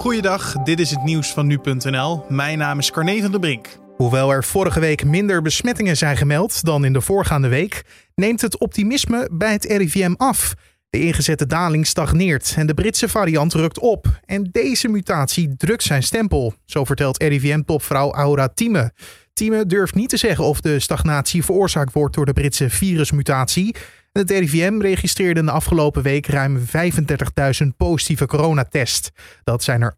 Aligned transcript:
Goeiedag, 0.00 0.52
dit 0.52 0.80
is 0.80 0.90
het 0.90 1.02
nieuws 1.04 1.32
van 1.32 1.46
nu.nl. 1.46 2.24
Mijn 2.28 2.58
naam 2.58 2.78
is 2.78 2.90
Carne 2.90 3.20
van 3.20 3.30
der 3.30 3.40
Brink. 3.40 3.66
Hoewel 3.96 4.30
er 4.30 4.44
vorige 4.44 4.80
week 4.80 5.04
minder 5.04 5.42
besmettingen 5.42 5.96
zijn 5.96 6.16
gemeld 6.16 6.64
dan 6.64 6.84
in 6.84 6.92
de 6.92 7.00
voorgaande 7.00 7.48
week, 7.48 7.84
neemt 8.14 8.40
het 8.40 8.58
optimisme 8.58 9.28
bij 9.32 9.52
het 9.52 9.64
RIVM 9.64 10.14
af. 10.16 10.54
De 10.90 11.00
ingezette 11.00 11.46
daling 11.46 11.86
stagneert 11.86 12.54
en 12.56 12.66
de 12.66 12.74
Britse 12.74 13.08
variant 13.08 13.54
rukt 13.54 13.78
op. 13.78 14.20
En 14.24 14.48
deze 14.52 14.88
mutatie 14.88 15.56
drukt 15.56 15.82
zijn 15.82 16.02
stempel, 16.02 16.54
zo 16.64 16.84
vertelt 16.84 17.22
RIVM-topvrouw 17.22 18.12
Aura 18.12 18.48
Thieme. 18.48 18.92
Thieme 19.32 19.66
durft 19.66 19.94
niet 19.94 20.08
te 20.08 20.16
zeggen 20.16 20.44
of 20.44 20.60
de 20.60 20.78
stagnatie 20.78 21.44
veroorzaakt 21.44 21.92
wordt 21.92 22.14
door 22.14 22.26
de 22.26 22.32
Britse 22.32 22.70
virusmutatie. 22.70 23.76
Het 24.12 24.30
RIVM 24.30 24.80
registreerde 24.80 25.40
in 25.40 25.46
de 25.46 25.52
afgelopen 25.52 26.02
week 26.02 26.26
ruim 26.26 26.58
35.000 26.58 27.66
positieve 27.76 28.26
coronatests. 28.26 29.10
Dat 29.44 29.62
zijn 29.62 29.82
er 29.82 29.94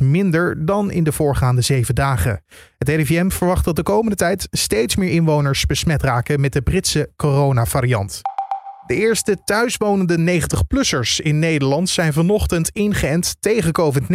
8% 0.00 0.02
minder 0.02 0.66
dan 0.66 0.90
in 0.90 1.04
de 1.04 1.12
voorgaande 1.12 1.60
zeven 1.60 1.94
dagen. 1.94 2.42
Het 2.78 2.88
RIVM 2.88 3.28
verwacht 3.28 3.64
dat 3.64 3.76
de 3.76 3.82
komende 3.82 4.16
tijd 4.16 4.48
steeds 4.50 4.96
meer 4.96 5.10
inwoners 5.10 5.66
besmet 5.66 6.02
raken 6.02 6.40
met 6.40 6.52
de 6.52 6.62
Britse 6.62 7.12
coronavariant. 7.16 8.20
De 8.86 8.94
eerste 8.94 9.36
thuiswonende 9.44 10.40
90-plussers 10.40 11.22
in 11.22 11.38
Nederland 11.38 11.88
zijn 11.88 12.12
vanochtend 12.12 12.70
ingeënt 12.70 13.36
tegen 13.40 13.72
COVID-19. 13.72 14.06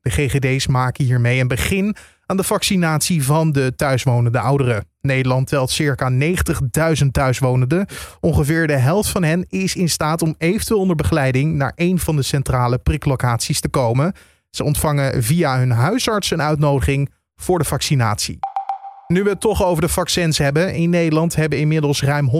De 0.00 0.10
GGD's 0.10 0.66
maken 0.66 1.04
hiermee 1.04 1.40
een 1.40 1.48
begin 1.48 1.96
aan 2.26 2.36
de 2.36 2.44
vaccinatie 2.44 3.24
van 3.24 3.52
de 3.52 3.72
thuiswonende 3.76 4.40
ouderen. 4.40 4.87
Nederland 5.00 5.46
telt 5.46 5.70
circa 5.70 6.10
90.000 6.10 7.06
thuiswonenden. 7.10 7.86
Ongeveer 8.20 8.66
de 8.66 8.76
helft 8.76 9.08
van 9.08 9.22
hen 9.22 9.46
is 9.48 9.76
in 9.76 9.88
staat 9.88 10.22
om 10.22 10.34
eventueel 10.38 10.80
onder 10.80 10.96
begeleiding 10.96 11.54
naar 11.54 11.72
een 11.74 11.98
van 11.98 12.16
de 12.16 12.22
centrale 12.22 12.78
priklocaties 12.78 13.60
te 13.60 13.68
komen. 13.68 14.12
Ze 14.50 14.64
ontvangen 14.64 15.22
via 15.22 15.58
hun 15.58 15.70
huisarts 15.70 16.30
een 16.30 16.42
uitnodiging 16.42 17.12
voor 17.36 17.58
de 17.58 17.64
vaccinatie. 17.64 18.38
Nu 19.06 19.22
we 19.22 19.28
het 19.28 19.40
toch 19.40 19.64
over 19.64 19.82
de 19.82 19.88
vaccins 19.88 20.38
hebben. 20.38 20.74
In 20.74 20.90
Nederland 20.90 21.36
hebben 21.36 21.58
inmiddels 21.58 22.02
ruim 22.02 22.30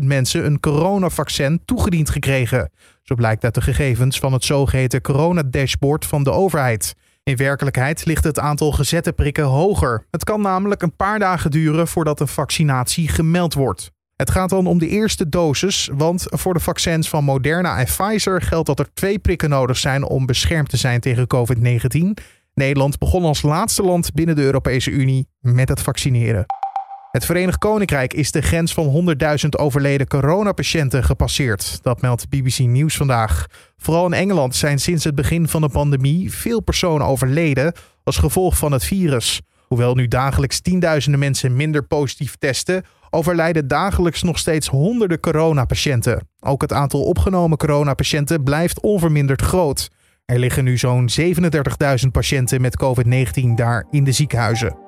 160.000 0.00 0.04
mensen 0.04 0.44
een 0.44 0.60
coronavaccin 0.60 1.62
toegediend 1.64 2.10
gekregen. 2.10 2.70
Zo 3.02 3.14
blijkt 3.14 3.44
uit 3.44 3.54
de 3.54 3.60
gegevens 3.60 4.18
van 4.18 4.32
het 4.32 4.44
zogeheten 4.44 5.00
coronadashboard 5.00 6.06
van 6.06 6.22
de 6.22 6.30
overheid. 6.30 6.94
In 7.28 7.36
werkelijkheid 7.36 8.04
ligt 8.04 8.24
het 8.24 8.38
aantal 8.38 8.72
gezette 8.72 9.12
prikken 9.12 9.44
hoger. 9.44 10.06
Het 10.10 10.24
kan 10.24 10.40
namelijk 10.40 10.82
een 10.82 10.96
paar 10.96 11.18
dagen 11.18 11.50
duren 11.50 11.88
voordat 11.88 12.20
een 12.20 12.28
vaccinatie 12.28 13.08
gemeld 13.08 13.54
wordt. 13.54 13.90
Het 14.16 14.30
gaat 14.30 14.50
dan 14.50 14.66
om 14.66 14.78
de 14.78 14.88
eerste 14.88 15.28
dosis, 15.28 15.90
want 15.92 16.26
voor 16.28 16.54
de 16.54 16.60
vaccins 16.60 17.08
van 17.08 17.24
Moderna 17.24 17.78
en 17.78 17.84
Pfizer 17.84 18.42
geldt 18.42 18.66
dat 18.66 18.78
er 18.78 18.94
twee 18.94 19.18
prikken 19.18 19.48
nodig 19.48 19.76
zijn 19.76 20.04
om 20.04 20.26
beschermd 20.26 20.68
te 20.68 20.76
zijn 20.76 21.00
tegen 21.00 21.26
COVID-19. 21.26 22.24
Nederland 22.54 22.98
begon 22.98 23.24
als 23.24 23.42
laatste 23.42 23.82
land 23.82 24.14
binnen 24.14 24.36
de 24.36 24.42
Europese 24.42 24.90
Unie 24.90 25.28
met 25.40 25.68
het 25.68 25.80
vaccineren. 25.80 26.46
Het 27.10 27.24
Verenigd 27.24 27.58
Koninkrijk 27.58 28.14
is 28.14 28.30
de 28.30 28.42
grens 28.42 28.74
van 28.74 29.16
100.000 29.44 29.48
overleden 29.48 30.06
coronapatiënten 30.06 31.04
gepasseerd. 31.04 31.78
Dat 31.82 32.00
meldt 32.00 32.28
BBC 32.28 32.58
Nieuws 32.58 32.96
vandaag. 32.96 33.46
Vooral 33.76 34.06
in 34.06 34.12
Engeland 34.12 34.56
zijn 34.56 34.78
sinds 34.78 35.04
het 35.04 35.14
begin 35.14 35.48
van 35.48 35.60
de 35.60 35.68
pandemie 35.68 36.32
veel 36.32 36.60
personen 36.60 37.06
overleden 37.06 37.72
als 38.04 38.16
gevolg 38.16 38.58
van 38.58 38.72
het 38.72 38.84
virus. 38.84 39.40
Hoewel 39.66 39.94
nu 39.94 40.08
dagelijks 40.08 40.60
tienduizenden 40.60 41.20
mensen 41.20 41.56
minder 41.56 41.82
positief 41.82 42.36
testen, 42.36 42.84
overlijden 43.10 43.68
dagelijks 43.68 44.22
nog 44.22 44.38
steeds 44.38 44.68
honderden 44.68 45.20
coronapatiënten. 45.20 46.28
Ook 46.40 46.62
het 46.62 46.72
aantal 46.72 47.02
opgenomen 47.02 47.58
coronapatiënten 47.58 48.42
blijft 48.42 48.80
onverminderd 48.80 49.42
groot. 49.42 49.88
Er 50.24 50.38
liggen 50.38 50.64
nu 50.64 50.78
zo'n 50.78 51.08
37.000 51.20 52.10
patiënten 52.12 52.60
met 52.60 52.84
COVID-19 52.84 53.54
daar 53.54 53.86
in 53.90 54.04
de 54.04 54.12
ziekenhuizen. 54.12 54.87